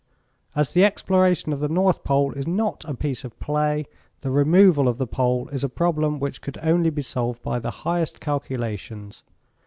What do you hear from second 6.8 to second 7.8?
be solved by the